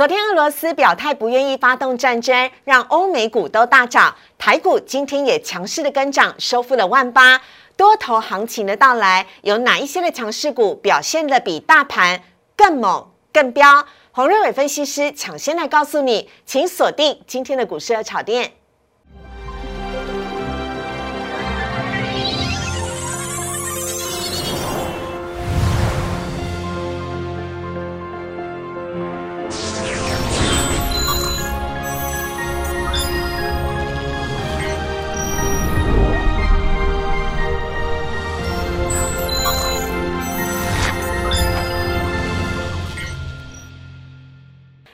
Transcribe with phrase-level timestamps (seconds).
[0.00, 7.42] 昨天俄罗斯表态不愿意发动战争，让欧美股都大涨，台股今天也强势的跟涨，收复了万八。
[7.76, 12.22] 多头行情的到来，有哪一些的强势股表现的比大盘
[12.56, 13.84] 更猛、更彪？
[14.12, 18.52] 洪瑞伟分析师抢先来告诉你，请锁定今天的股市和炒店。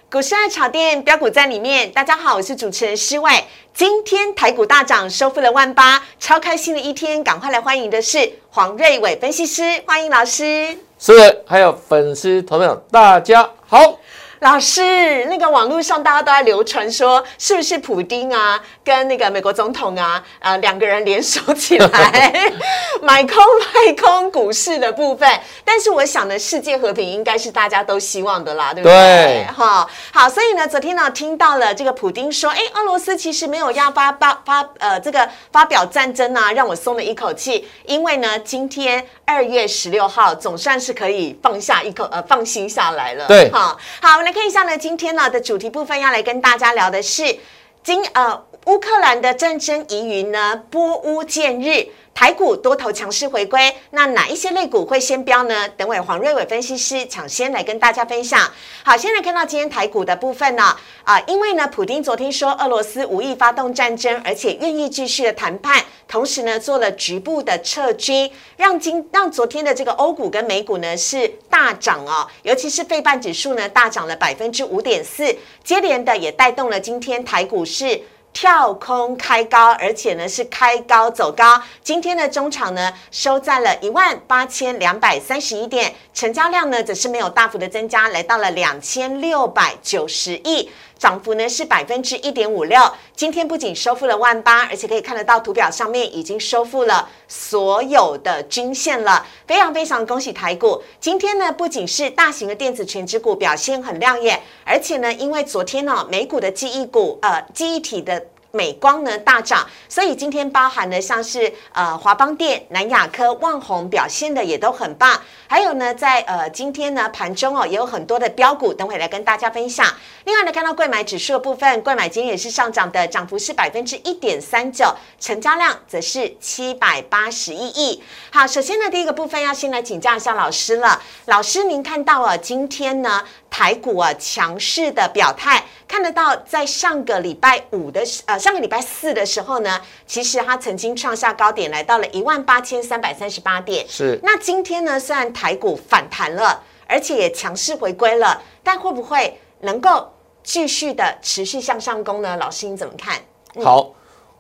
[0.09, 3.45] 股市爱炒店标股在里面，大家好，我是主持人施外。
[3.74, 7.24] 今天台股大涨，收复了万八，超开心的一天。
[7.24, 10.79] 赶快来欢迎的是黄瑞伟分析师，欢迎老师。
[10.96, 13.98] 是还有粉丝朋友，大家好。
[14.46, 22.32] 老师，那个网络上大家都在流传说，是不是普丁啊，跟那个美国总统啊，呃，两个人联手起来
[23.02, 23.35] 买空
[23.74, 25.29] 卖空股市的部分？
[25.65, 29.45] 但是我想呢，世界和平应该是大家都希望的啦，对不对？
[29.52, 43.26] 哈，好，所以呢，昨天呢，听到了这个普丁说，哎，俄罗斯其实没有要发发发呃这个发表战争啊，让我松了一口气，因为呢，今天二月十六号总算是可以放下一口呃放心下来了。
[43.26, 44.23] 对，好，好。
[44.26, 47.38] 来看一下呢，今天呢的主题部分要来跟大家聊的是，
[47.82, 51.86] 今呃乌克兰的战争疑云呢，波乌见日。
[52.12, 55.68] 台股多头强势回归，那哪一些类股会先飙呢？
[55.76, 58.40] 等会黄瑞伟分析师抢先来跟大家分享。
[58.82, 78.00] 好，先来看到今天台股的部分呢，啊，因为呢，普丁昨天说俄罗斯无意发动战争，而且愿意继续的谈判，同时呢做了局部的撤军，让今让昨天的这个欧股跟美股呢是大涨哦，尤其是费半指数呢大涨了百分之五点四，接连的也带动了今天台股市。
[78.37, 81.59] 跳空开高，而且呢是开高走高。
[81.82, 90.70] 今天的中场呢收在了一万八千两百三十一点，成交量呢则是没有大幅的增加，来到了两千六百九十亿。
[90.98, 92.80] 涨幅呢是百分之一点五六，
[93.14, 100.82] 今天不仅收复了万八，而且可以看得到图表上面已经收复了所有的均线了，非常非常恭喜台股。
[100.98, 108.26] 今天呢不仅是大型的电子全指股表现很亮眼，而且呢因为昨天呢美股的记忆股呃记忆体的。
[108.56, 115.20] 美光呢大涨，所以今天包含的像是呃华邦电、南亚科、旺宏表现的也都很棒。
[115.46, 119.86] 还有呢，在呃今天呢盘中哦也有很多的标股，等会来跟大家分享。
[120.24, 124.86] 另外呢，看到贵买指数的部分，贵买今天也是上涨的，涨幅是百分之一点三九，
[125.20, 128.02] 成交量则是七百八十一亿。
[128.32, 131.00] 好，首先呢第一个部分要先来请教一下老师了。
[131.26, 133.22] 老师，您看到了今天呢
[133.56, 138.38] 台股啊强势的表态，看得到在上个礼拜五的呃。
[138.38, 143.86] 上个礼拜四的时候呢，其实它曾经创下高点，来到了一万八千三百三十八点。
[143.88, 144.20] 是。
[144.22, 150.12] 那今天呢，虽然台股反弹了，而且也强势回归了，但会不会能够
[150.42, 152.36] 继续的持续向上攻呢？
[152.36, 153.18] 老师你怎么看？
[153.64, 153.90] 好，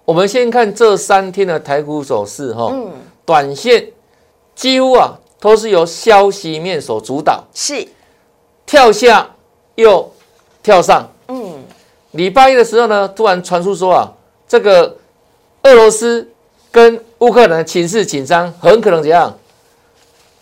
[0.04, 2.68] 我们先看这三天的台股走势哈。
[2.70, 2.92] 嗯。
[3.24, 3.92] 短线
[4.54, 7.88] 几乎啊都是由消息面所主导，是
[8.66, 9.30] 跳下
[9.76, 10.12] 又
[10.62, 11.08] 跳上。
[11.28, 11.64] 嗯
[12.12, 14.10] 礼拜一的时候呢，突然传出说啊，
[14.48, 14.96] 这个
[15.62, 16.26] 俄罗斯
[16.70, 19.36] 跟乌克兰情势紧张，很可能怎样？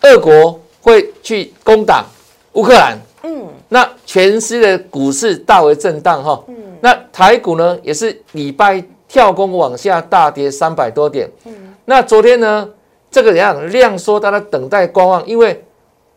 [0.01, 2.05] 俄国会去攻打
[2.53, 2.97] 乌克兰。
[3.23, 6.41] 嗯，那全世界的股市大为震荡哈。
[6.47, 11.29] 嗯，那台股呢，也是礼拜跳空往下大跌三百多点。
[11.43, 12.69] 嗯，那昨天呢，
[13.11, 15.64] 这个怎样量缩，大家等待观望，因为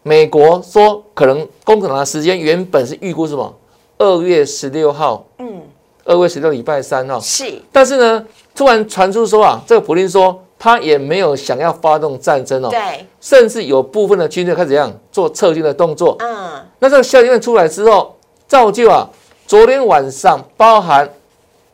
[0.08, 3.54] 美国说可能攻打的时间原本是预估什么？
[3.98, 5.60] 二月十六号，嗯，
[6.06, 8.24] 二月十六礼拜三哈，是，但是呢，
[8.54, 19.06] 突然传出说啊，这个普京说他也没有想要发动战争哦，对，甚至有部分的军队开始怎样做撤军的动作，嗯，那这个消息出来之后，造就啊，
[19.46, 21.06] 昨天晚上包含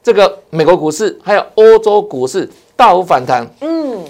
[0.02, 4.02] 这个美国股市还有欧洲股市大幅反弹，嗯，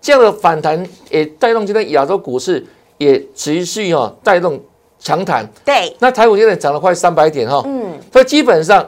[0.00, 2.66] 这样的反弹也带动今天亚洲股市
[2.98, 4.60] 也持续哈带动。
[5.00, 8.84] 强弹，对，那台股现在涨了快三百点哈，嗯，所以基本上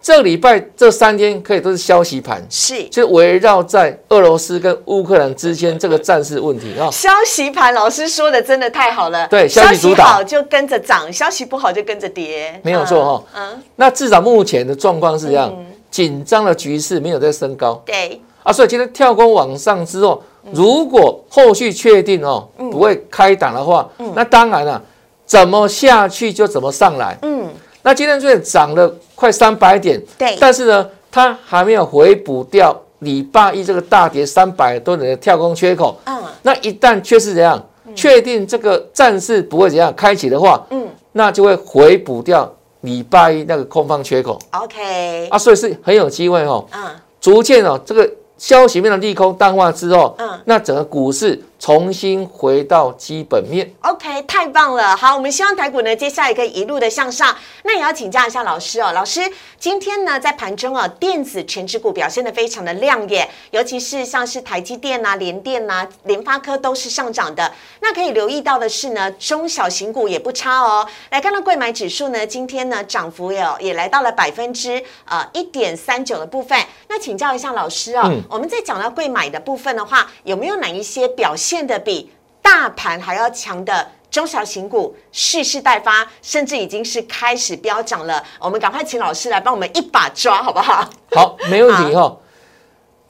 [0.00, 6.90] 这礼拜这三天可以都是消息盘，是，就围绕在俄罗斯跟乌克兰之间这个战事问题啊。
[6.90, 13.24] 消息盘老师说的真的太好了，对，消息好就跟着涨，消息不好就跟着跌，没有错哈。
[13.34, 15.54] 嗯，那至少目前的状况是这样，
[15.90, 24.82] 紧张的局势没有在升高，对，啊，所以今天跳空往上之后，如果后续确定哦不会开档的话，那当然了。
[25.24, 27.16] 怎么下去就怎么上来。
[27.22, 27.48] 嗯，
[27.82, 35.98] 那今天虽然涨了快三百点，对，但是呢，它还没有回补掉礼拜一这个大跌三百多点的跳空缺口。
[36.04, 37.64] 嗯，那一旦确实怎样，
[37.94, 42.52] 确定这个战事不会怎样开启的话，嗯，那就会回补掉
[42.82, 46.90] 礼拜一那个空方缺口，OK，啊，所以是很有机会哦，嗯，
[47.22, 48.10] 逐渐哦这个。
[48.42, 53.72] 消息面的利空淡化之后，嗯，那整个股市重新回到基本面。
[53.82, 54.96] OK，太棒了！
[54.96, 57.36] 好，我们希望台股呢接下来可以一路的向上。
[57.62, 59.20] 那也要请教一下老师哦，老师
[59.60, 67.52] 今天呢在盘中啊，电子全指股表现的非常的亮眼，尤其是像是台积电呐、联电呐、联发科都是上涨的。
[67.78, 70.84] 那可以留意到的是呢，中小型股也不差哦。
[71.10, 76.58] 来看到贵买指数呢，今天呢涨幅有也来到了百分之呃一点三九的部分。
[76.88, 82.10] 那请教一下老师哦，嗯我们在讲到贵买的部分的话，有没有哪一些表现的比
[82.40, 88.22] 大盘还要强的中小型股蓄势待发，甚至已经是开始飙涨了？
[88.38, 90.88] 我们赶快请老师来帮我们一把抓，好不好？
[91.10, 92.16] 好，没问题哈。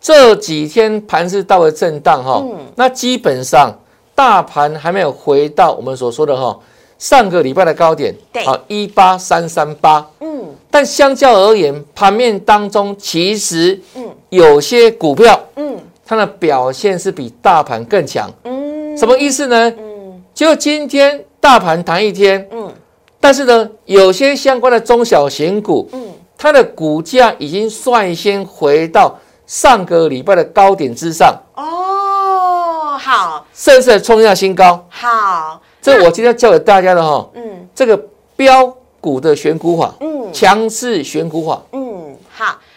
[0.00, 2.42] 这几天盘是到了震荡哈，
[2.76, 3.72] 那基本上
[4.14, 6.58] 大盘还没有回到我们所说的哈
[6.98, 8.44] 上个礼拜的高点，对。
[8.44, 10.54] 好一八三三八，嗯。
[10.70, 14.08] 但相较而言，盘面当中其实嗯。
[14.30, 15.78] 有些股票嗯
[16.12, 19.72] 它的表现是比大盘更强，嗯，什么意思呢？
[19.78, 20.22] 嗯。
[20.34, 22.70] 就今天大盘弹一天，嗯。
[23.18, 26.12] 但是呢，有些相关的中小型股，嗯。
[26.36, 33.46] 它的股价已经率先回到上个礼拜的高点之上，哦，好。
[33.54, 34.84] 甚至创下新高。
[34.90, 37.66] 好，这我今天教给大家的哈，嗯。
[37.74, 37.98] 这个
[38.36, 40.30] 标股的选股法，嗯。
[40.30, 41.62] 强势选股法。
[41.72, 41.81] 嗯，好。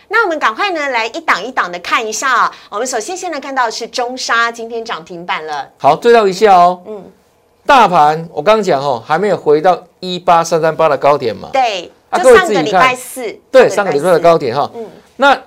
[0.07, 6.81] 那我们赶快呢，来一档一档的看一下啊、我们首先现在看到的是中沙今天涨停板了，好，对照一下哦。
[6.85, 7.03] 嗯，
[7.65, 11.49] 大盘我刚刚讲哦，还没有回到一八三三八的高点嘛？
[11.51, 14.69] 对，啊就上个礼拜四，对，上个礼拜的高点哈。
[14.75, 14.85] 嗯。
[15.17, 15.41] 那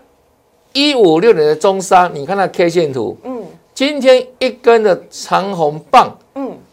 [0.73, 3.45] 一五六年的中沙，你看那 K 线图，嗯。
[3.75, 6.28] 今天一根的长红棒，嗯，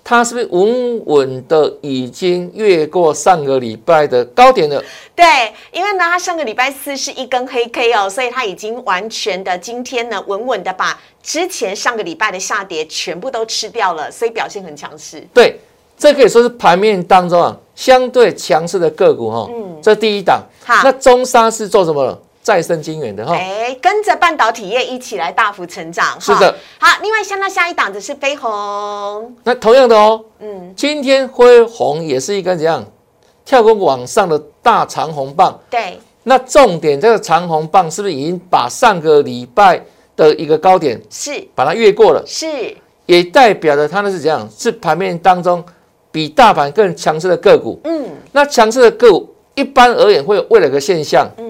[0.07, 4.79] 它是不是稳稳的已经越过上个礼拜的高点了？
[5.15, 5.25] 对，
[5.71, 15.27] 因为呢，它上个礼拜四是一根黑 K 哦，所以它已经完全的今天呢，稳稳的把之前上个礼拜的下跌全部都吃掉了，所以表现很强势。
[15.33, 15.59] 对，
[15.97, 20.43] 这可以说是盘面当中啊相对强势的个股哈、嗯这第一档。
[20.63, 22.19] 好那中沙是做什么了？
[22.45, 23.33] 再生晶圆的哈。
[23.35, 26.21] 哎，跟着半导体业一起来大幅成长。
[26.21, 32.85] 是的，好，另外像那下一档的是飞鸿，那同样的哦，嗯，今天辉鸿也是一根怎样
[33.43, 35.59] 跳空往上的大长红棒。
[35.71, 39.83] 对，那重点这个长红棒是不是已经把上个礼拜
[40.15, 42.23] 的一个高点是把它越过了？
[42.27, 42.45] 是，
[43.07, 44.47] 也代表着它呢是怎样？
[44.55, 45.65] 是盘面当中
[46.11, 47.79] 比大盘更强势的个股。
[47.85, 51.44] 嗯那强势的个股一般而言会有未来的现象，嗯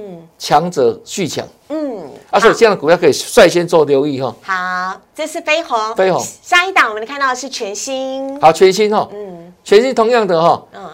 [0.45, 1.43] 强者续强。
[1.69, 4.35] 嗯，啊，所以这样的股票可以率先做留意哈。
[4.43, 6.23] 好，这是飞鸿，飞鸿。
[6.43, 9.51] 下一档我们看到的是全新，好，全新哈，嗯。
[9.63, 10.87] 全新同样的哈，嗯。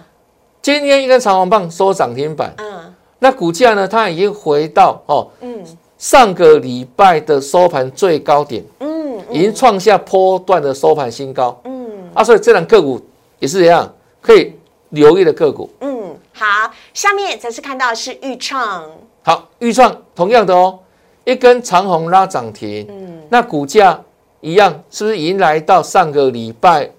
[0.62, 2.96] 今天一根长红棒收涨停板，嗯。
[3.20, 5.62] 那股价呢，它已经回到哦嗯。
[5.98, 9.20] 上个礼拜的收盘最高点，嗯。
[9.30, 11.60] 已经创下波段的收盘新高。
[11.66, 12.10] 嗯。
[12.14, 13.06] 啊，所以这档个股
[13.40, 14.58] 也是一样可以
[14.92, 15.70] 留意的个股。
[15.82, 18.90] 嗯，好，下面则是看到的是豫创，
[19.24, 20.80] 好，预创同样的哦，
[21.26, 23.22] 一根长红拉涨停，嗯。
[23.30, 24.00] 那股价
[24.40, 26.90] 一样，是不是已经来到上个礼拜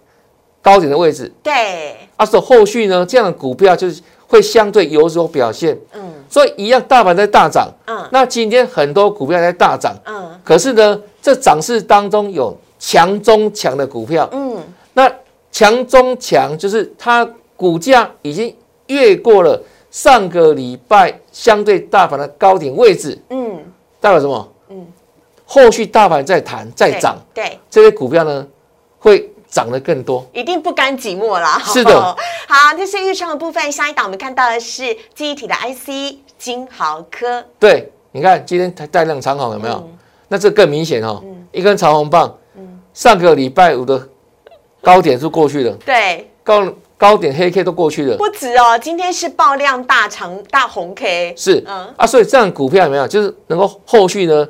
[0.61, 1.33] 高点的位置？
[1.43, 5.77] 对，啊，所以后续呢，这样的股票就是会相对有所表现。
[5.93, 6.13] 嗯。
[6.29, 8.09] 所以一样，大盘在大涨，嗯。
[8.13, 10.41] 那今天很多股票在大涨，嗯。
[10.45, 14.63] 可是呢，这涨势当中有强中强的股票，嗯。
[14.95, 15.13] 那
[15.51, 18.55] 强中强就是它股价已经
[18.87, 19.61] 越过了
[19.93, 23.63] 上个礼拜相对大盘的高点位置，嗯，
[24.01, 24.53] 代表什么？
[24.71, 24.87] 嗯，
[25.47, 27.59] 后续大盘再弹再对涨，对。
[27.71, 28.45] 这些股票呢
[28.99, 30.27] 会涨得更多。
[30.33, 31.61] 一定不甘寂寞啦。
[31.67, 31.95] 是的
[32.49, 33.71] 好，这是预创的部分。
[33.71, 39.75] 下一档我们看到的是记忆体的 IC 金豪科，对，你看今天带量长红有没有？
[39.75, 41.23] 嗯那这更明显哦，
[41.53, 44.09] 一根长红棒，嗯上个礼拜五的
[44.81, 46.65] 高点是过去的，对，高
[47.03, 51.61] 高点黑 K 都过去了，不止哦，今天是爆量大长大红 K，是。
[51.67, 51.93] 嗯。
[51.97, 53.09] 啊，所以这样股票有没有？
[53.09, 54.47] 就是能够后续呢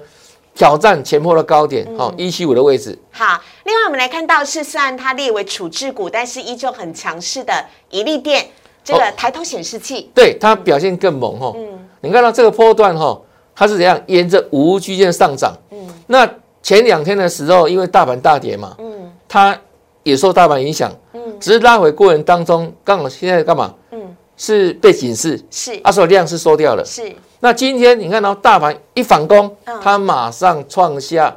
[0.54, 1.98] 挑战前坡的高点，嗯。
[1.98, 7.54] 好一七五的位置，好，另外我们来看到是虽然它列为处置股，但是依旧很强势的
[7.88, 8.46] 一利电
[8.84, 11.54] 这个哦抬头显示器，对它表现更猛哈。
[11.56, 11.88] 嗯。
[12.02, 13.18] 你看到这个波段哈，
[13.56, 15.88] 它是怎样沿着无均线上涨，嗯。
[16.06, 16.28] 那
[16.62, 19.10] 前两天的时候，因为大盘大跌嘛，嗯。
[19.26, 19.58] 它
[20.02, 23.74] 也受大盘影响，嗯只是拉回过程当中，刚好现在干嘛？
[23.90, 24.16] 嗯。
[24.34, 25.78] 是被警示，是。
[25.84, 26.84] 啊，所以量是收掉了。
[26.84, 31.36] 是，那今天你看到大盘一反攻嗯，它马上创下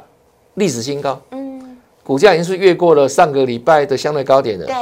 [0.54, 4.64] 历史新高，嗯，股价已经是越过了上个礼拜的相对高点了。
[4.64, 4.74] 对，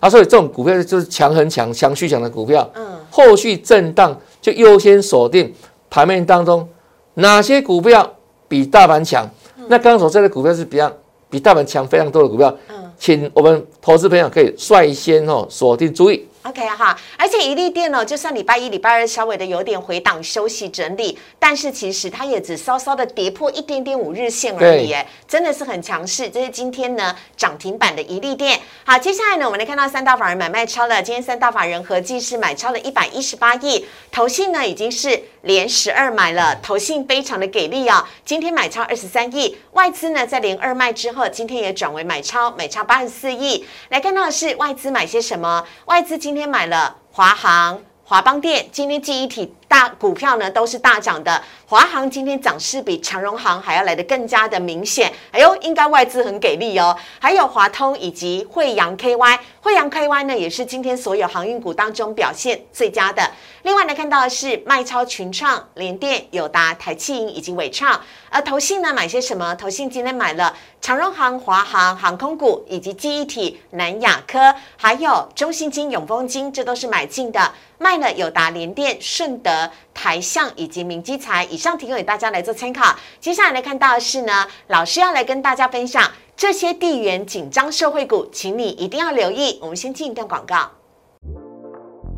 [0.00, 5.52] 啊，所以这种股票就是强很强、强续强的股票，嗯，后续震荡就优先锁定
[5.90, 6.66] 盘面当中
[7.14, 8.10] 哪些股票
[8.48, 9.28] 比大盘强。
[9.68, 10.90] 那刚刚所说的股票是比较
[11.28, 16.26] 比大盘强非常多的股票，嗯请我们投资朋友可以率先哦锁定注意。
[16.46, 26.30] OK 哈，而且一利店呢，就算礼拜一、礼拜二稍微的有点回档休息整理，但是其实它也只稍稍的跌破一点点五日线而已，对哎，真的是很强势。
[26.30, 28.60] 这是今天呢涨停板的一利店。
[28.84, 43.66] 好，接下来呢，我们来看到三大法人买卖超了，今天三大法人合计是买超了一百一十八亿，投信呢已经是连十二买了，投信非常的给力啊、今天买超二十三亿，外资呢在连二卖之后，今天也转为买超，买超八十四亿。
[43.88, 45.66] 来看到的是外资买些什么？
[45.86, 51.42] 外资今今天买了华航、华邦店，今天记忆体大股票呢都是大涨的。
[51.66, 55.12] 华航今天涨势比长荣航还要来得更加的明显。
[55.32, 56.96] 哎呦，应该外资很给力哦。
[57.18, 63.28] 还有华通以及惠阳 KY，惠阳 KY 呢也是今天所有航运股当中表现最佳的。
[63.62, 68.00] 另外呢，看到的是卖超群创、联电、友达、台气银以及伟创。
[68.30, 69.54] 而投信呢买些什么？
[69.56, 77.52] 投信今天买了长荣航、华航航空股以及记忆体、南亚科，还有中信金、永丰金，这都是买进的。
[77.78, 79.50] 卖了友达、联电、顺德、
[79.94, 82.96] 台象以及明基材，以上提供给大家来做参考。
[83.20, 89.58] 接下来来看到的是呢，老师要来跟大家分享这些地缘紧张社会股，请你一定要留意。
[89.62, 90.70] 我们先进一段广告。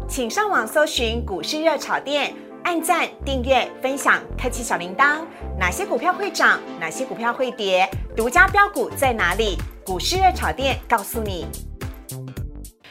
[0.08, 5.18] 请上网搜寻股市热炒店，按赞、订阅、分享，开启小铃铛。
[5.58, 6.58] 哪些股票会涨？
[6.80, 7.86] 哪些股票会跌？
[8.16, 9.58] 独家标股在哪里？
[9.84, 11.46] 股市热炒店告诉你。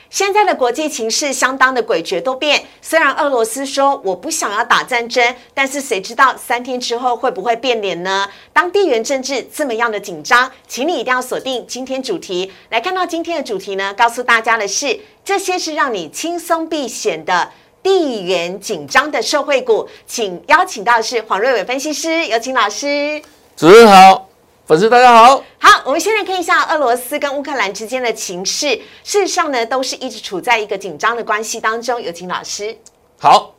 [0.09, 2.65] 现在的国际情势相当的诡谲多变。
[2.81, 8.29] 虽然俄罗斯说我不想要打战争，但是谁知道三天之后会不会变脸呢？
[8.53, 12.51] 当地缘政治这么样的紧张，请你一定要锁定今天主题。
[12.69, 17.51] 来看到今天的主题呢，告诉大家的是，这些是让你轻松避险的。
[17.83, 23.21] 地缘紧张的社会股，请邀请到的是黄瑞伟分析师，有请老师。
[23.55, 24.26] 主持人好，
[24.67, 25.41] 粉丝大家好。
[25.59, 28.75] 好，我们现在看一下俄罗斯跟乌克兰之间的情势。
[29.01, 32.01] 事实上呢，都是一直处在一个紧张的关系当中。
[32.01, 32.75] 有请老师。
[33.17, 33.53] 好，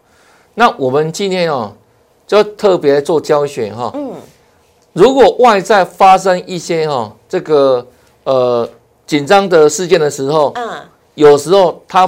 [0.53, 1.73] 那我们今天哦，
[2.27, 4.17] 就特别做教学哈、嗯，
[4.93, 7.87] 如果外在发生一些哈、这个
[8.25, 8.69] 呃
[9.07, 12.07] 紧张的事件的时候，嗯有时候它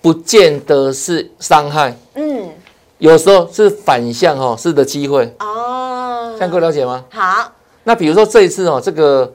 [0.00, 2.50] 不见得是伤害，嗯，
[2.98, 5.32] 有时候是反向哈、是的机会。
[5.38, 7.04] 哦，这样各位了解吗？
[7.08, 7.52] 好，
[7.84, 9.32] 那比如说这一次哦，这个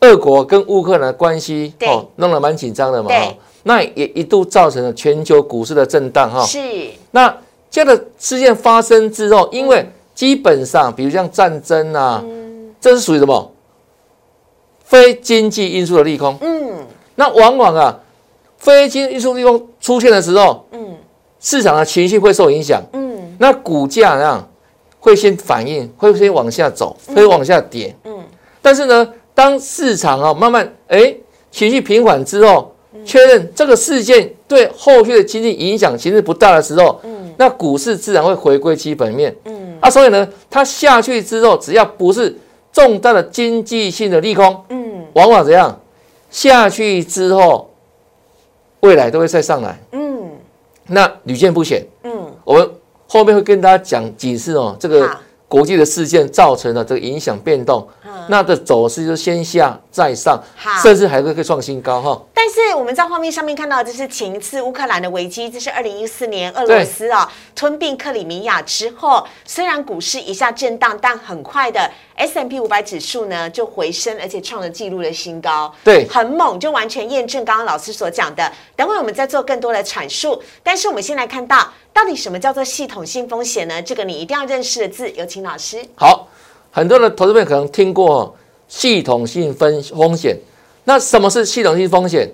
[0.00, 3.18] 俄国跟乌克兰的关系哦，弄得蛮紧张的嘛对。
[3.18, 3.34] 哈、
[3.64, 6.58] 那也一度造成了全球股市的震荡哈、是，
[7.10, 7.34] 那
[7.70, 12.24] 这样的事件发生之后，因为基本上，比如像战争啊，
[12.80, 13.52] 这是属于什么？
[14.84, 16.36] 非经济因素的利空。
[16.40, 16.86] 嗯。
[17.16, 17.98] 那往往啊，
[18.56, 20.96] 非经济因素利空出现的时候，嗯。
[21.40, 23.36] 市场的情绪会受影响，嗯。
[23.38, 24.48] 那股价啊
[25.06, 27.94] 会先反应，会先往下走，会往下跌。
[28.02, 28.18] 嗯，
[28.60, 31.14] 但是呢，当市场啊慢慢哎
[31.52, 37.32] 情绪平缓之后，确认这个事件对后续的经济影响其实不大的时候，嗯。
[37.38, 39.32] 那股市自然会回归基本面。
[39.44, 39.78] 嗯。
[39.80, 42.36] 啊，所以呢，它下去之后，只要不是
[42.72, 45.04] 重大的经济性的利空，嗯。
[45.12, 45.80] 往往怎样？
[46.32, 47.70] 下去之后，
[48.80, 49.78] 未来都会再上来。
[49.92, 50.30] 嗯。
[50.88, 51.84] 那屡见不鲜。
[52.02, 52.70] 嗯，我们
[53.06, 55.20] 后面会跟大家讲几次哦，这个好。
[55.48, 58.10] 国际的事件造成的这个影响变动，嗯。
[58.28, 60.42] 那的走势就是先下再上，
[60.82, 62.20] 甚至还会可以创新高哈。
[62.34, 78.50] 但是我们在画面上面看到，这是前一次乌克兰的危机，这是二零一四年俄罗斯啊吞并克里米亚之后，虽然股市一下震荡，但很快的 S M P 五百指数呢就回升，而且创了纪录的新高，对很猛，就完全验证刚刚老师所讲的。
[78.74, 83.82] 等会我们再做更多的阐述，但是我们先来看到到底什么叫做系统性风险呢？
[83.82, 85.84] 这个你一定要认识的字，有请老师。
[85.94, 86.26] 好，
[86.70, 88.34] 很多的投资朋友可能听过哦
[88.66, 90.36] 系统性风风险。
[90.84, 92.30] 那什么是系统性风险？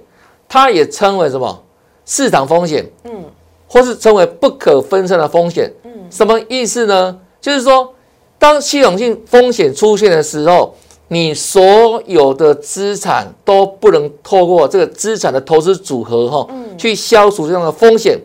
[0.48, 1.64] 它也称为什么
[2.04, 3.24] 市场风险，嗯
[3.66, 5.72] 或是称为不可分散的风险。
[5.84, 7.18] 嗯什么意思呢？
[7.40, 7.94] 就是说，
[8.42, 10.74] 当系统性风险出现的时候，
[11.06, 16.76] 你所有的资产都不能透过这个资产的投资组合哈、嗯。
[16.76, 18.18] 去消除这样的风险，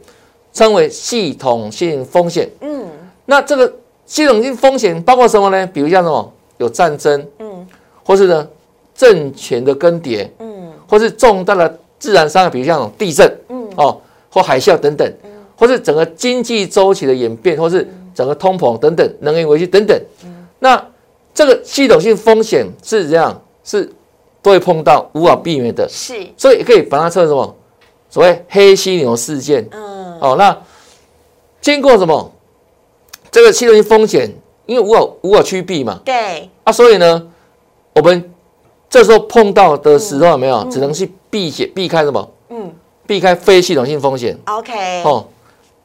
[0.51, 2.49] 称为系统性风险。
[2.61, 2.87] 嗯。
[3.25, 3.71] 那这个
[4.07, 5.67] 系统性风险包括什么呢？
[5.67, 7.67] 比如像什么有战争，嗯。
[8.03, 8.47] 或是呢
[8.95, 10.71] 政权的更迭，嗯。
[10.89, 13.69] 或是重大的自然伤害，比如像地震嗯。
[13.75, 15.13] 哦或海啸等等，
[15.55, 19.95] 或是整个经济周期的演变，或是整个通膨等等，能源危机等等。
[20.57, 20.83] 那
[21.35, 23.87] 这个系统性风险是这样，是
[24.41, 25.87] 都会碰到，无法避免的。
[25.87, 27.55] 是，所以可以把它称为什么？
[28.09, 29.63] 所谓黑犀牛事件。
[29.71, 30.57] 嗯，哦，那
[31.61, 32.31] 经过什么？
[33.29, 34.33] 这个系统性风险，
[34.65, 37.27] 因为无法无法趋避嘛，对，啊，所以呢，
[37.93, 38.33] 我们
[38.89, 42.27] 这时候碰到的时候有没有，只能去避险避开什么？
[42.49, 42.73] 嗯
[43.05, 44.37] 避开非系统性风险。
[44.45, 45.25] ，OK，哦，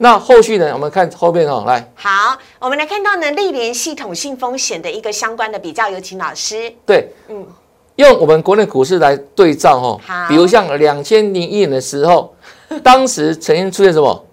[0.02, 0.68] 那后续呢？
[0.72, 6.74] 我们看后面哦，来，好，我们来看到呢，历年系统性风险的一个相关的比较，有请老师。
[6.84, 7.46] 对，嗯
[7.94, 12.34] 用我们国内股市来对照哦好，比如像两千零一年的时候，
[12.82, 14.26] 当时曾经出现什么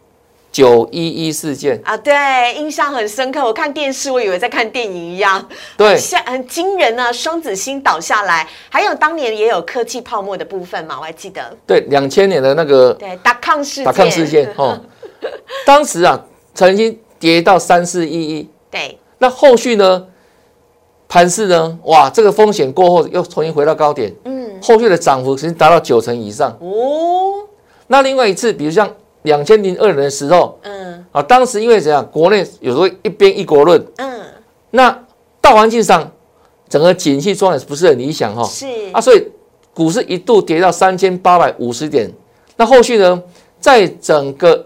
[0.51, 2.15] 九一一事件，啊，对，
[2.55, 3.45] 印象很深刻。
[3.45, 5.47] 我看电视，我以为在看电影一样，
[5.77, 7.13] 对像很惊人呢。
[7.13, 11.55] 双子星倒下来，还有当年也有科技泡沫的部分嘛，我还记得。
[11.67, 14.79] 对，两千年的那个对，达康事件，打抗事件哦，
[15.65, 20.05] 当时啊曾经跌到三四一一，对，那后续呢？
[21.11, 26.55] 盘势呢，哇，这个风险过后又重新回到高点，嗯，后续的涨幅曾经达到九成以上。
[26.61, 27.47] 哦，
[27.87, 28.87] 那另外一次，比如像
[29.23, 31.03] 两千零二年的时候嗯。
[31.11, 34.21] 啊，当时因为怎样，国内有时候一边一国论，嗯，
[34.69, 35.03] 那
[35.41, 36.11] 大环境上
[36.67, 38.67] 整个景气状态不是很理想哈、是。
[38.91, 39.27] 啊，所以
[39.73, 42.13] 股市一度跌到三千八百五十点。
[42.55, 43.23] 那后续呢，
[43.59, 44.63] 在整个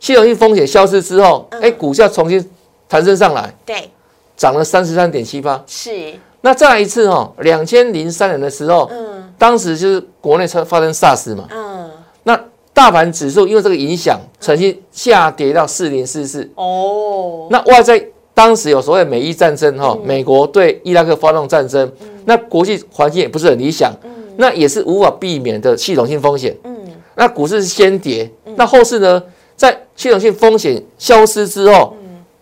[0.00, 2.44] 系统性风险消失之后，哎、股价重新
[2.88, 3.88] 弹升上来，对，
[4.36, 5.62] 涨了三十三点七八。
[5.68, 9.20] 是，那再来一次哈、两千零三年的时候，嗯。
[9.38, 11.90] 当时就是国内发发生 SARS 嘛，嗯，
[12.24, 12.38] 那
[12.74, 16.46] 大盘指数因为这个影响，曾经下跌到四零四四。
[16.56, 18.04] 哦，那外在
[18.34, 21.90] 当时有所谓美伊战争哈，美国对伊拉克发动战争，
[22.26, 23.90] 那国际环境也不是很理想，
[24.36, 26.54] 那也是无法避免的系统性风险。
[26.64, 26.76] 嗯。
[27.14, 29.22] 那股市是先跌，那后市呢，
[29.60, 31.94] 在系统性风险消失之后，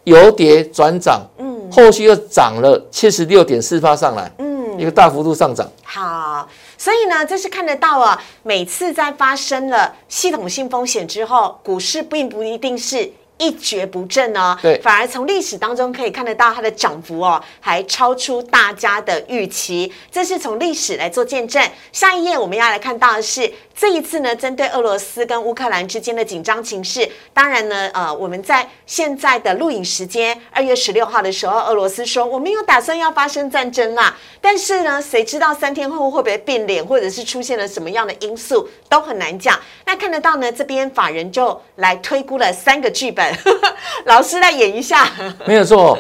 [0.05, 5.69] 由跌转涨，嗯后续又涨了七十六点四八上来，嗯，一个大幅度上涨。
[5.83, 8.23] 好，所以呢，这是看得到啊。
[8.45, 19.93] 每次在发生了系统性风险之后，股市并不一定是一蹶不振哦，对反而从历史当中可以看得到它的涨幅哦，还超出大家的预期。
[20.13, 21.61] 这是从历史来做见证。
[21.93, 39.57] 下一页我们要来看到的是这一次呢，针对俄罗斯跟乌克兰之间的紧张情势，当然呢，呃，我们在现在的录影时间二月十六号的时候，俄罗斯说我没有打算要发生战争啦，但是呢，谁知道三天后会不会变脸，或者是出现了什么样的因素，都很难讲。
[39.87, 43.33] 那看得到呢，这边法人就来推估了三个剧本，
[44.07, 45.09] 老师来演一下。
[45.47, 45.97] 没有错，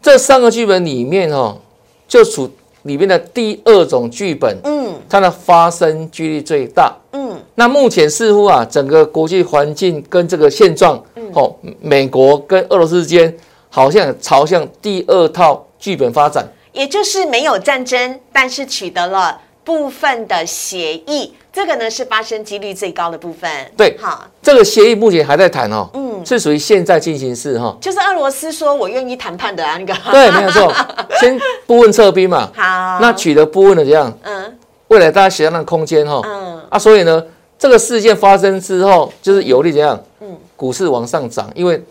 [0.00, 1.58] 这三个剧本里面哦，
[2.06, 2.48] 就属
[2.88, 6.92] 里面的第二种剧本，嗯它的发生几率最大。
[7.12, 11.00] 嗯，那目前似乎啊，整个国际环境跟这个现状，
[11.34, 13.32] 哦，美国跟俄罗斯之间
[13.68, 16.44] 好像朝向第二套剧本发展。
[16.72, 23.50] 也就是没有战争，但是取得了部分的协议，这个呢是发生几率最高的部分。
[23.76, 29.94] 对好，这个协议目前还在谈哦，嗯是属于现在进行式哈、就是俄罗斯说我愿意谈判的啊，那个。
[30.10, 30.72] 对，没有错，
[31.20, 34.58] 先部分撤兵嘛，好，那取得部分的这样，嗯。
[34.88, 36.62] 未来大家想象的空间哈、嗯。
[36.70, 37.22] 啊，所以呢，
[37.58, 40.02] 这个事件发生之后，就是有利怎样？
[40.20, 40.36] 嗯。
[40.56, 41.82] 股市往上涨，因为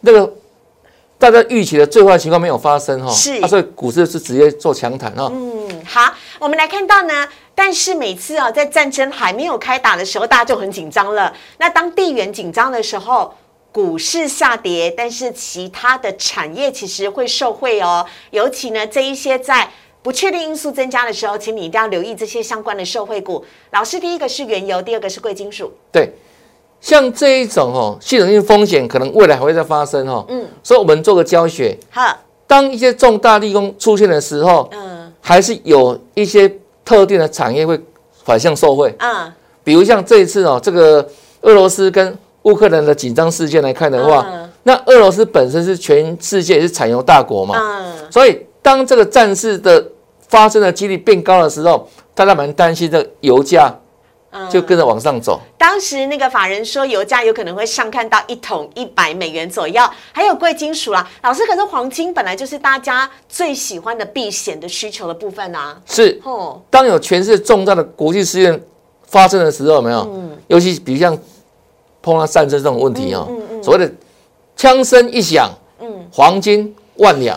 [0.00, 0.32] 那个
[1.18, 3.42] 大家预期的最坏情况没有发生哈，是。
[3.42, 5.28] 啊，所以股市是直接做强弹哈。
[5.34, 11.32] 嗯，好，我们来看到呢，但是每次啊，在战争还没有开打的时候，大家就很紧张了。
[11.58, 13.34] 那当地缘紧张的时候，
[13.76, 18.06] 股市下跌，但是其他的产业其实会受惠哦。
[18.30, 19.68] 尤其呢，这一些在
[20.02, 23.44] 不确定因素增加的时候，请你一定要留意这些相关的受惠股。
[23.72, 25.70] 老师，第一个是原油，第二个是贵金属。
[25.92, 26.10] 对，
[26.80, 30.24] 像这一种哦，系统性风险可能未来还会再发生哦。
[30.30, 36.50] 嗯，所以我们做个教学，好，当一些重大利空出现的时候，嗯还是有一些
[36.82, 37.78] 特定的产业会
[38.24, 38.94] 反向受惠。
[39.00, 39.30] 嗯，
[39.62, 41.06] 比如像这一次哦，这个
[41.42, 49.84] 俄罗斯跟乌克兰的紧张事件来看的话，嗯那俄罗斯本身是全世界也是产油大国嘛，嗯，所以当这个战事的
[50.26, 53.72] 发生的几率变高的时候，大家蛮担心这个油价
[54.32, 55.40] 嗯就跟着往上走。
[55.56, 59.80] 当时那个法人说，油价有可能会上看到一桶一百美元左右，
[60.10, 61.08] 还有贵金属啦。
[61.22, 65.80] 老师，可是黄金本来就是大家最喜欢的避险的需求的部分啊。
[65.86, 68.60] 是，哦，当有全世界重大的国际事件
[69.06, 70.00] 发生的时候，有没有？
[70.12, 71.16] 嗯尤其比如像
[72.06, 73.92] 碰到战争这种问题哦，嗯嗯嗯所谓的
[74.54, 77.36] 枪声一响，嗯，黄金万两，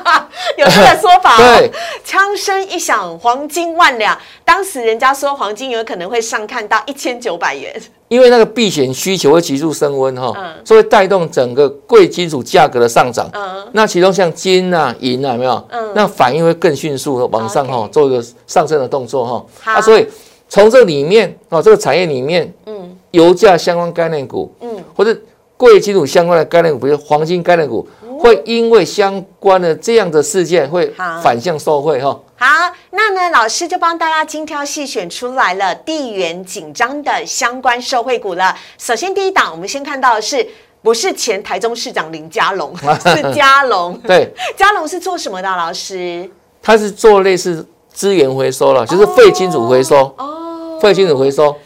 [0.56, 1.36] 有这个说法、哦。
[1.60, 1.70] 对，
[2.02, 4.18] 枪声一响，黄金万两。
[4.42, 7.78] 当时人家说黄金有可能会上看到一千九百元。
[8.08, 13.28] 因为那个避险需求会急速升温哈，嗯所以会带动整个贵金属价格的上涨。
[13.34, 15.68] 嗯，那其中像金啊、银啊，有没有？
[15.70, 19.46] 嗯那反应会更迅速的往上哈做一个上升的动作哈。
[19.60, 20.06] 好啊，所以
[20.48, 22.75] 从这里面哦，这个产业里面，嗯
[23.10, 25.16] 油价相关概念股，嗯，或者
[25.56, 27.88] 贵金属相关的概念股，比如黄金概念股，
[28.18, 30.92] 会因为相关的这样的事件会
[31.22, 32.18] 反向受惠哈。
[32.36, 32.46] 好，
[32.90, 38.54] 那呢，老师就帮大家精挑细选出来了地缘紧张的相关受惠股了。
[38.78, 40.46] 首先第一档，我们先看到的是。
[40.82, 43.98] 不是前台中市长林佳龙， 是佳龙。
[44.06, 45.56] 对，佳龙是做什么的啊？
[45.56, 46.30] 老师？
[46.62, 51.56] 他是做类似资源回收了，就是废金属回收，哦，废金属回收。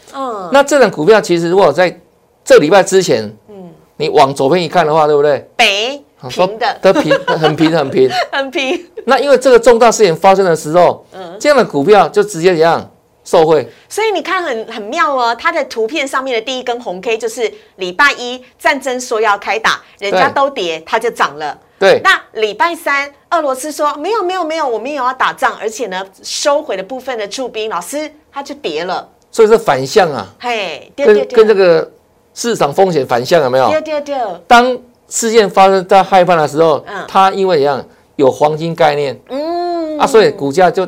[0.51, 1.99] 嗯，那这档股票其实如果在
[2.43, 5.49] 这礼拜之前，嗯，你往左边一看的话，对不对？
[5.55, 8.09] 北平的，都平很平很平。
[8.31, 8.85] 很平。
[9.05, 12.91] 那因为这个重大事件发生的时候，嗯这样的股票就直接怎样
[13.23, 13.67] 受惠？
[13.89, 21.57] 所以你看很很妙哦，它的图片上面的第一根红 K 就是礼拜一战争说要开打，人家都跌，它就涨了。
[21.79, 29.09] 对，那礼拜三，俄罗斯说没有没有没有，我们也有要打仗，而且呢收回的部分的驻兵，老师它就跌了。
[29.31, 31.91] 所以是反向啊，嘿，对对跟对，跟这个
[32.33, 33.69] 市场风险反向有没有？
[33.69, 34.17] 对对对，
[34.47, 37.83] 当事件发生在害怕的时候嗯，它因为一样
[38.17, 39.19] 有黄金概念。
[39.29, 39.97] 嗯。
[39.97, 40.87] 啊，所以股价就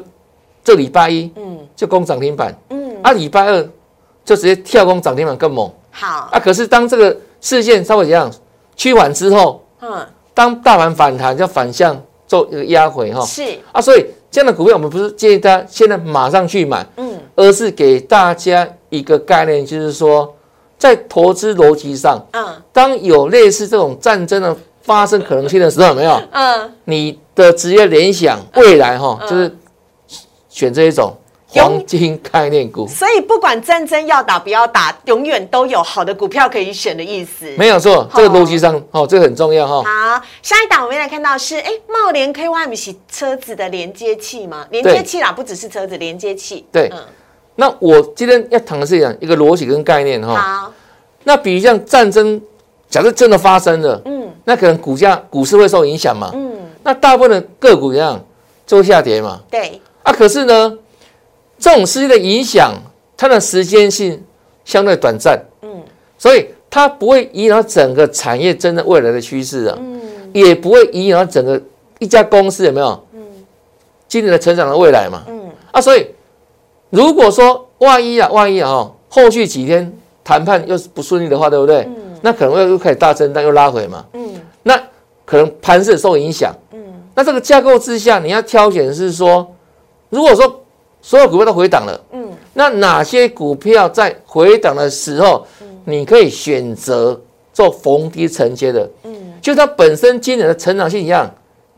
[0.63, 1.59] 这礼拜一嗯。
[1.75, 3.69] 就攻涨停板，嗯，啊，礼拜二
[4.23, 5.69] 就直接跳空涨停板更猛。
[5.89, 6.39] 好，啊。
[6.39, 8.31] 可是当这个事件稍微一样
[8.75, 13.25] 趋缓之后，嗯，当大盘反弹就反向做一个压回哈。
[13.25, 20.35] 是，啊，所以这样的股票我们不是建议大家现在马上去买，嗯而是给大家一个概念，就是说
[20.77, 26.21] 在投资逻辑上，嗯当有类似这种战争的发生可能性的时候，有没有？
[26.31, 29.55] 嗯，你的职业联想未来哈，嗯就是
[30.49, 31.15] 选这一种
[31.53, 37.45] 永黄金概念股，所以不管战争要打不要打，永远都有好的股票可以选的意思。
[37.57, 39.83] 没有错，这个逻辑上哦，这个很重要哈。
[39.83, 44.65] 好，下一档我们来看到是，哎，茂联 KY 不是车子的连接器吗？
[44.71, 46.65] 连接器啦，不只是车子连接器。
[46.71, 46.99] 对嗯，
[47.55, 50.35] 那我今天要谈的是讲一个逻辑跟概念哈。
[50.35, 50.73] 好，
[51.23, 52.41] 那比如像战争，
[52.89, 54.29] 假设真的发生了，嗯。
[54.45, 56.29] 那可能股价股市会受影响嘛。
[56.33, 56.51] 嗯，
[56.83, 58.21] 那大部分的个股一样
[58.67, 59.39] 就会下跌嘛。
[59.49, 60.77] 对，啊，可是呢，
[61.57, 62.73] 这种事件的影响，
[63.15, 64.21] 它的时间性
[64.65, 65.81] 相对短暂，嗯。
[66.17, 70.01] 所以它不会影响整个产业真的未来的趋势啊，嗯。
[70.33, 71.61] 也不会影响整个
[71.99, 73.07] 一家公司有没有？
[73.13, 73.21] 嗯。
[74.09, 75.23] 今年的成长的未来嘛。
[75.29, 75.49] 嗯。
[75.71, 76.05] 啊，所以
[76.93, 79.91] 如果说万一啊，万一啊，哦，后续几天
[80.23, 81.89] 谈判又是不顺利的话，对不对？
[82.21, 84.05] 那可能又又开始大震荡，又拉回嘛。
[84.13, 84.29] 嗯
[84.61, 84.79] 那
[85.25, 86.53] 可能盘势受影响。
[86.71, 86.79] 嗯
[87.15, 89.51] 那这个架构之下，你要挑选的是说，
[90.11, 90.61] 如果说
[91.01, 95.47] 所有股票都回档了，嗯那哪些股票在回档的时候，
[95.85, 97.19] 你可以选择
[97.51, 98.87] 做逢低承接的？
[99.05, 101.27] 嗯就它本身今年的成长性一样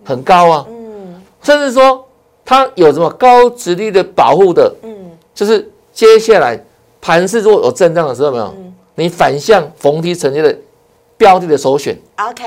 [0.04, 2.06] 很高啊，嗯甚至说
[2.44, 4.95] 它有什么高值率的保护的，嗯，
[5.36, 6.60] 就是接下来
[7.00, 8.56] 盘势如果有震荡的时候，有没有
[8.96, 10.58] 你反向逢低承接的
[11.18, 11.96] 标的的首选。
[12.16, 12.44] OK，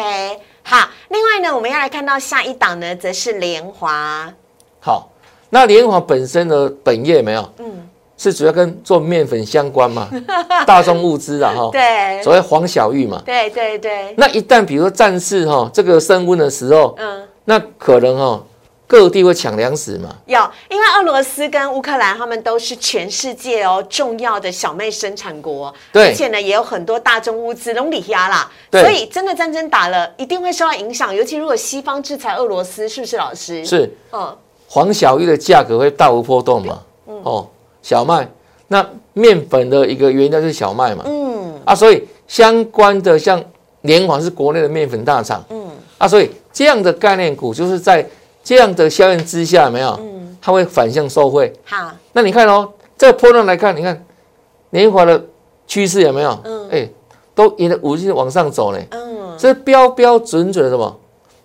[0.62, 0.88] 好。
[1.11, 4.33] 另外呢，我们要来看到下一档呢，则是联华。
[4.81, 5.11] 好，
[5.51, 10.09] 那联华本身的本业没有，嗯，是主要跟做面粉相关嘛，
[10.66, 13.22] 大众物资啊哈，对，所谓黄小玉嘛。
[13.24, 17.22] 对对对，那一旦比如说战事哈这个升温的时候，嗯。
[17.44, 18.44] 那可能哈
[18.88, 26.07] 各地会抢粮食嘛，有，因为俄罗斯跟乌克兰他们都是全世界哦重要的小麦生产国，对。
[26.07, 28.81] 而且呢也有很多大宗物资拢里压啦，对。
[28.81, 33.94] 所以真的战争打了，一定会受到影响，尤其如果西方制裁俄罗斯，是不是老师？，是。
[34.11, 34.35] 嗯，
[34.66, 36.81] 黄小玉的价格会大幅波动嘛，
[37.24, 37.46] 哦，
[37.83, 38.27] 小麦，
[38.68, 41.61] 那面粉的一个原料就是小麦嘛，嗯。
[41.66, 43.38] 啊，所以相关的像
[43.83, 45.70] 联华是国内的面粉大厂，嗯。
[45.98, 48.07] 啊，所以这样的概念股就是在
[48.49, 49.91] 这样的效应之下，有没有？
[50.01, 51.53] 嗯，它会反向受惠。
[51.67, 54.07] 好，那你看哦，这个波段来看，你看
[54.71, 55.23] 年华的
[55.67, 56.41] 趋势有没有？
[56.45, 56.89] 嗯哎，
[57.35, 60.99] 都沿着五日往上走呢，嗯，这标标准准的什么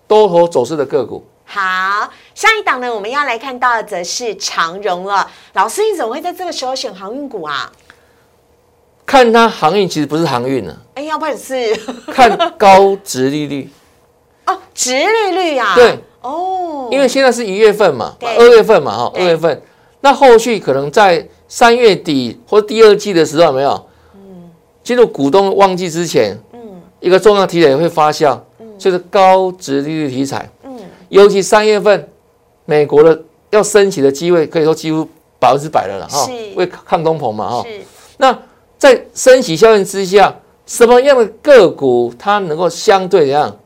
[0.07, 1.21] 多头走势的个股。
[1.43, 5.29] 好，下一档呢我们要来看到的则是长荣了。
[5.55, 7.69] 老师，你怎么会在这个时候选航运股啊？
[9.05, 11.75] 看它航运其实不是航运啊，哎，要不然是
[12.13, 13.69] 看高值利率，
[14.47, 15.75] 哦，值利率啊？
[15.75, 16.62] 对，哦，
[16.93, 19.59] 因为现在是一月份嘛，二月份嘛，哈，二月份，
[20.01, 23.85] 那后续可能在三月底或第二季的时候，有没有？
[24.83, 26.59] 进入股东旺季之前，嗯。
[26.99, 28.37] 一个重要题材会发酵，
[28.77, 30.77] 就是高值利率题材，嗯。
[31.09, 32.09] 尤其三月份
[32.65, 35.07] 美国的要升息的机会，可以说几乎
[35.39, 37.63] 百分之百了了哈是，为抗通膨嘛哈。
[37.63, 37.81] 是。
[38.17, 38.37] 那
[38.77, 43.57] 在升息效应之下，什么样的个股它能够相对怎样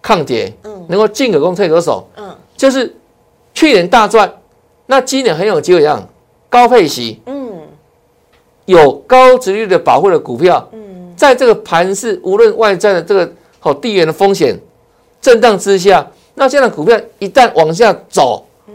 [0.00, 0.52] 抗跌？
[0.62, 0.86] 嗯。
[0.88, 2.94] 能够进可攻退可守，嗯就是
[3.54, 4.32] 去年大赚，
[4.86, 6.08] 那今年很有机会怎样
[6.48, 7.60] 高配息，嗯
[8.64, 14.58] 有高值率的保护的股票，嗯，在这个盘势无论外在的这个好地缘的风险
[15.20, 18.74] 震荡之下，那这样的股票一旦往下走，嗯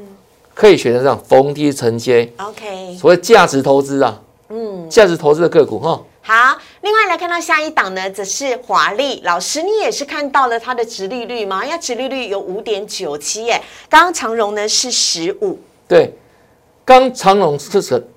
[0.54, 4.90] 可以选择这样逢低承接，，OK，所谓价值投资啊，嗯。
[4.90, 6.02] 价值投资的个股哈。
[6.22, 9.22] 好，另外来看到下一档呢，则是华丽。
[9.24, 11.64] 老师，你也是看到了它的殖利率吗？
[11.64, 16.14] 因为殖利率有五点九七耶，刚刚长荣呢是十五，对，
[16.84, 18.08] 刚长荣是是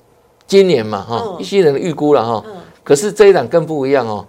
[0.46, 2.42] 今年嘛哈嗯，一些人的预估了哈。
[2.46, 4.27] 嗯，可是这一档更不一样哦。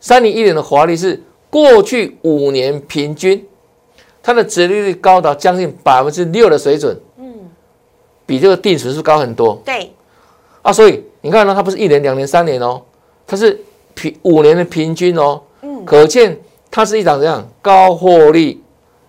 [0.00, 3.46] 三零一年的华丽是过去五年平均，
[4.20, 7.48] 它的殖利率高达将近百分之六的水准，嗯，
[8.26, 9.60] 比这个定时数高很多？
[9.64, 9.92] 对，
[10.62, 10.72] 啊。
[10.72, 12.82] 所以你看呢，它不是一年、两年、三年哦，
[13.26, 13.60] 它是
[13.98, 16.38] 平五年的平均哦，嗯，可见
[16.70, 18.62] 它是一档这样高获利、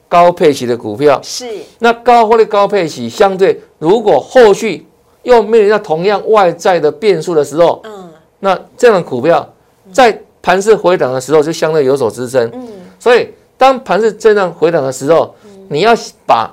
[0.07, 1.19] 高配息的股票。
[1.21, 1.45] 是，
[1.77, 4.87] 那高获利高配息，相对如果后续
[5.21, 8.09] 又面临到同样外在的变数的时候，嗯。
[8.39, 9.47] 那这样的股票
[9.91, 12.49] 在盘势回档的时候就相对有所支撑。
[12.53, 15.35] 嗯，所以当盘势震荡回档的时候，
[15.67, 15.93] 你要
[16.25, 16.51] 把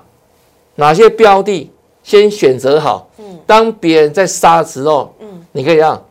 [0.74, 1.70] 哪些标的
[2.02, 3.38] 先选择好，嗯。
[3.46, 5.26] 当别人在杀的时候，嗯。
[5.52, 6.04] 你可以让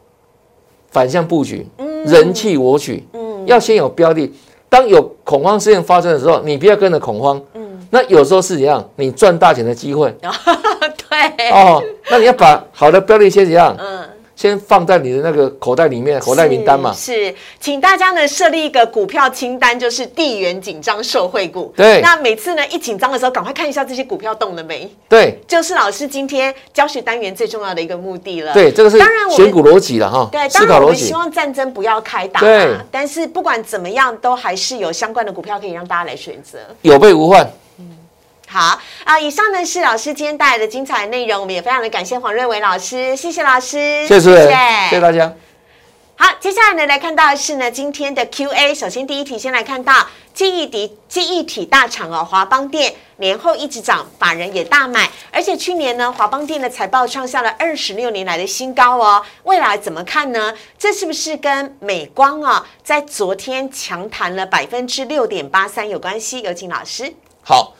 [0.89, 4.31] 反向布局，嗯人气我取，嗯要先有标的。
[4.67, 7.41] 当有恐慌事件发生的时候，你不要跟着恐慌。
[7.53, 8.83] 嗯，那有时候是怎样？
[8.95, 10.13] 你赚大钱的机会
[11.09, 11.81] 对，哦。
[12.09, 13.75] 那你要把好的标的先怎样？
[13.79, 13.99] 嗯。
[14.35, 16.93] 先放在你的那个口袋里面，口袋名单嘛。
[16.93, 21.73] 是，是请大家呢设立一个股票清单，就是地缘紧张受惠股。
[21.75, 28.53] 对那每次呢一紧张的时候，赶快看一下这些股票动了没，对就是老师今天教学单元最重要的一个目的了。
[28.53, 31.15] 对，这个是当然选股逻辑了哈，对，思当然我们希。
[31.15, 36.59] 望战争不要开打对，但是不管怎么样，都还是有相关的股票可以让大家来选择。
[36.81, 37.49] 有备无患。
[38.55, 45.33] 好啊，以上呢是老师今天带来的精彩内容，我们也非常的感谢黄瑞伟老师，谢谢老师，谢谢谢谢大家。
[46.15, 48.73] 好，接下来呢来看到的是呢今天的 Q&A。
[48.73, 59.21] 首先第一题先来看到记忆体记忆体大厂哦，华邦电年后一直涨，法人也大买，而且去年呢华邦电的财报创下了二十六年来的新高哦。
[59.43, 60.53] 未来怎么看呢？
[60.79, 66.39] 这是不是跟美光啊在昨天强弹了百分之六点八三有关系？
[66.39, 67.13] 有请老师。
[67.43, 67.73] 好，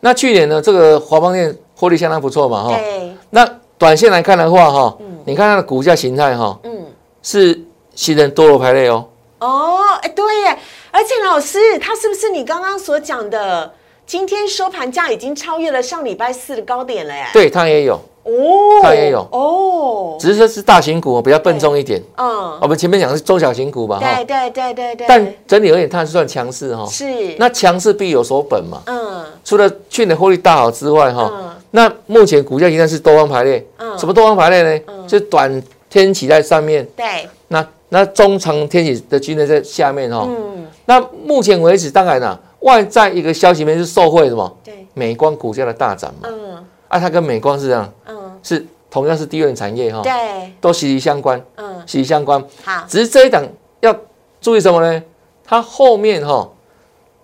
[0.00, 2.76] 那去年呢，这个华邦电获利相当不错嘛哈。
[2.76, 6.86] 对，那短线来看的话哈，你看它的股价形态哈，嗯。
[7.22, 7.60] 是
[7.94, 9.06] 形成多头排列哦。
[9.40, 10.58] 哦，哎，对耶，
[10.90, 13.70] 而且老师，它是不是你刚刚所讲的？
[14.06, 19.26] 今天收盘价已经超越了上礼拜四的高点了呀。，对，它也有，哦，它也有。
[19.32, 22.02] 哦，只是说是大型股哦比较笨重一点。
[22.16, 24.14] 嗯，我们前面讲的是中小型股吧哈。
[24.16, 24.94] 对，对对对。
[24.96, 26.86] 对，但整体而言它是算强势哈。
[26.86, 27.04] 是。
[27.38, 28.82] 那强势必有所本嘛。
[28.86, 29.24] 嗯。
[29.44, 31.50] 除了去年获利大好之外哈，嗯。
[31.72, 33.66] 那目前股价仍然是多方排列。
[33.78, 33.98] 嗯。
[33.98, 34.80] 什么多方排列呢？
[35.08, 40.24] 就是短天期在上面，对，那那中长天期的均线在下面哈。
[40.28, 40.66] 嗯。
[40.84, 44.56] 那目前为止，当然啦，外在一个消息面是受惠什么？
[44.62, 46.28] 对，美光股价的大涨嘛。
[46.30, 46.64] 嗯。
[46.88, 51.82] 啊，它跟美光是这样，嗯是同样是低润产业哈，对，都息息相关，嗯。
[51.86, 52.42] 息息相关。
[52.64, 53.42] 好，只是这一档
[53.80, 53.94] 要
[54.40, 55.02] 注意什么呢？
[55.44, 56.48] 它后面哈，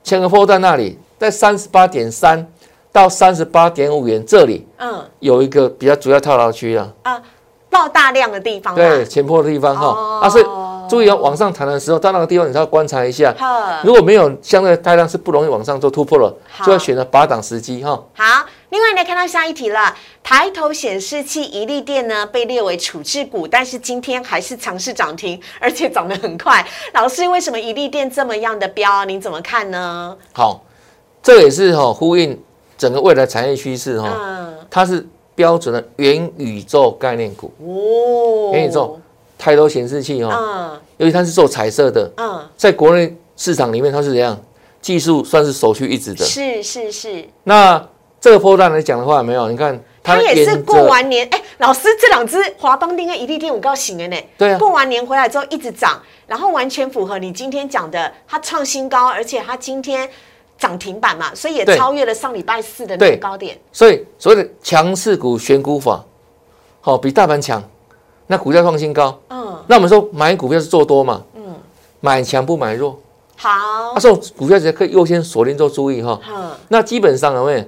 [0.03, 2.47] 前个波段那里，在三十八点三
[2.93, 5.05] 到三十八点五元这里嗯。
[5.21, 7.23] 有一个比较主要套牢区啊，啊，
[7.69, 10.21] 爆大量的地方嘛，对，前坡的地方哦。
[10.21, 10.45] 哈，啊，所以
[10.89, 16.33] 注意要往上弹的时候，到那个地方你要观察一下，呵，如果没有相对的大量是不容易往上做突破了，
[16.65, 18.01] 就要选择拔档时机哈。
[18.15, 18.47] 好，
[18.77, 26.63] 另外来看到下一题了，抬头显示器一利电呢被列为处置股，但是今天还是强势涨停，而且涨得很快。
[26.93, 29.07] 老师，为什么一利电这么样的标？
[29.07, 30.15] 您怎么看呢？
[30.35, 30.63] 好，
[31.23, 32.39] 这也是哈呼应
[32.77, 39.01] 整个未来产业趋势哈，嗯，它是标准的元宇宙概念股，哦，元宇宙
[39.39, 44.39] 抬头显示器哈，嗯尤其它是做彩色的，嗯，在国内市场里面它是怎样？
[44.83, 46.25] 技术算是首屈一指的。
[46.25, 47.83] 是是是，那
[48.27, 49.49] 这个波段来讲的话，有没有？
[49.49, 54.17] 你看它也是过完年，哎，老师这两只华邦电跟一利电，我告醒了呢。
[54.37, 60.11] 对啊过完年回来之后一直涨，然后完全符合你今天讲的，它创新高，而且它今天
[60.59, 63.57] 涨停板嘛，所以也超越了上礼拜四的那个高点。
[63.71, 66.05] 所以所谓的强势股选股法，
[66.81, 67.63] 好、比大盘强，
[68.27, 69.17] 那股价创新高。
[69.29, 71.55] 嗯那我们说买股票是做多嘛，嗯，
[72.01, 72.99] 买强不买弱。
[73.37, 73.49] 好
[73.95, 76.21] 啊，，这种股票其实可以优先锁定做注意哈。
[76.29, 77.65] 嗯那基本上有没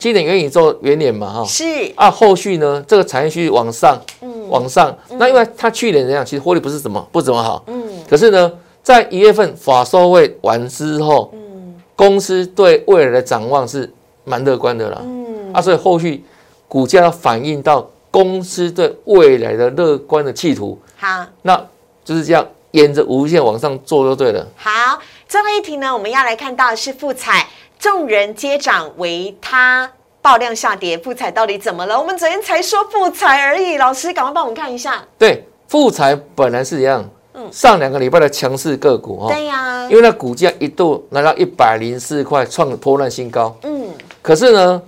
[0.00, 1.64] 有今年元宇宙元年嘛哈，是。
[1.94, 4.48] 啊，后续呢这个产业继续往上，嗯。
[4.48, 13.92] 往上，那因为它去年怎样，其实获利不是怎么不怎么好，嗯，可是呢，在一月份法收会完之后，嗯，公司对未来的展望是
[14.24, 16.24] 蛮乐观的啦，嗯，啊，所以后续
[16.66, 21.64] 股价要反映到公司对未来的乐观的企图，好，那
[22.04, 24.44] 就是这样沿着无限往上做就对了。
[24.56, 27.46] 好，最后一题呢，我们要来看到的是富彩，
[27.80, 29.90] 众人皆涨唯他
[30.20, 31.98] 爆量下跌，富彩到底怎么了？
[31.98, 35.02] 我们昨天才说富彩而已，老师赶快帮我们看一下。
[35.18, 43.56] 对，富彩本来是一样，嗯上两个礼拜的强势个股哈，对呀，因为那股价一度来到一百零四块，创破烂新高。
[43.62, 43.88] 嗯，
[44.20, 44.82] 可是呢，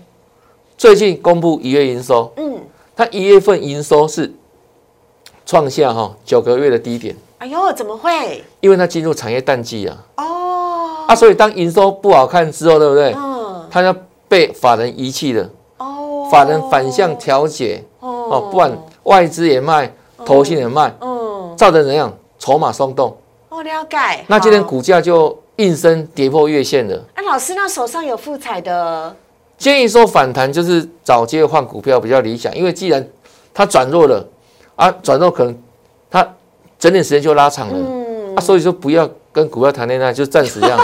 [0.76, 2.60] 最近公布一月营收，嗯，
[2.94, 4.30] 它一月份营收是
[5.46, 7.16] 创下哈九个月的低点。
[7.38, 8.44] 哎呦，怎么会？
[8.60, 9.96] 因为它进入产业淡季啊。
[10.16, 10.41] 哦。
[11.06, 13.12] 啊，所以当营收不好看之后，对不对？
[13.16, 13.66] 嗯。
[13.70, 13.94] 它要
[14.28, 15.48] 被法人遗弃了。
[15.78, 16.28] 哦。
[16.30, 17.84] 法人反向调节。
[18.00, 18.48] 哦。
[18.50, 18.70] 不管
[19.04, 19.92] 外资也卖，
[20.24, 20.94] 投信也卖。
[21.00, 21.54] 嗯。
[21.56, 22.12] 造成怎样？
[22.38, 23.16] 筹码松动。
[23.48, 24.24] 哦，了解。
[24.26, 27.02] 那今天股价就应声跌破月线了。
[27.14, 29.14] 哎，老师，那手上有富彩的？
[29.58, 33.06] 建议说反弹就是找机会换股票比较理想，因为既然
[33.54, 34.26] 它转弱了，
[34.76, 35.56] 啊，转弱可能
[36.10, 36.26] 它。
[36.78, 40.78] 整点时间就拉长了，啊，所以说不要跟股票谈恋爱，就暂时这样，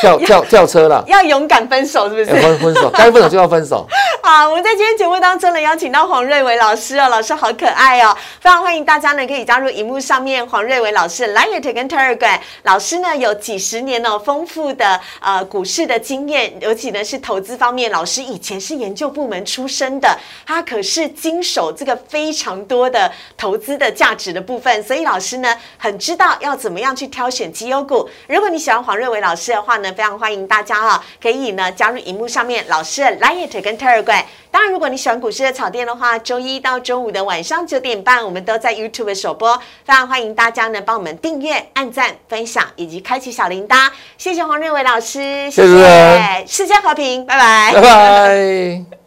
[0.00, 2.26] 跳跳跳车了， 要勇敢分手，是不是？
[2.26, 3.86] 分分手，该分手就要分手。
[4.26, 12.40] 好，我们在今天节目当中呢，邀请到黄瑞伟老师哦，老师好可爱哦，非常欢迎大家呢可以加入荧幕上面黄瑞伟老师的 Light 跟 Telegram。
[12.62, 28.08] 老师呢有几十年哦丰富的呃股市的经验，尤其呢是投资方面，老师以前是研究部门出身的，他可是经手这个非常多的投资的价值的部分，所以老师呢很知道要怎么样去挑选绩优股。
[28.26, 34.13] 如果你喜欢黄瑞伟老师的话呢，非常欢迎大家哈可以呢加入荧幕上面老师的 Light 跟 Telegram。
[34.50, 43.90] 当然，如果你喜欢股市的草甸的话，周一到周五的晚上九点半，我们都在 YouTube 首播，非常欢迎大家呢帮我们订阅、按赞、分享以及开启小铃铛。
[44.16, 49.03] 谢谢黄瑞伟老师，谢谢，世界和平，拜拜，拜拜。